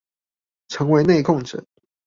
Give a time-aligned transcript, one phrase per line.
[0.67, 1.63] 成為內控者